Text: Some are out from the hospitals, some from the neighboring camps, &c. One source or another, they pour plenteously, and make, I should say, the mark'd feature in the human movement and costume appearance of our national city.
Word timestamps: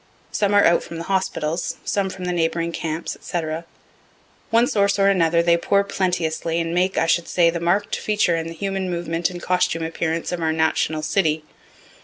Some 0.31 0.55
are 0.55 0.65
out 0.65 0.81
from 0.81 0.97
the 0.97 1.03
hospitals, 1.03 1.75
some 1.85 2.09
from 2.09 2.25
the 2.25 2.33
neighboring 2.33 2.71
camps, 2.71 3.17
&c. 3.21 3.39
One 4.49 4.65
source 4.65 4.97
or 4.97 5.09
another, 5.09 5.43
they 5.43 5.57
pour 5.57 5.83
plenteously, 5.83 6.59
and 6.59 6.73
make, 6.73 6.97
I 6.97 7.05
should 7.05 7.27
say, 7.27 7.51
the 7.51 7.59
mark'd 7.59 7.95
feature 7.97 8.35
in 8.35 8.47
the 8.47 8.53
human 8.53 8.89
movement 8.89 9.29
and 9.29 9.39
costume 9.39 9.83
appearance 9.83 10.31
of 10.31 10.41
our 10.41 10.51
national 10.53 11.03
city. 11.03 11.43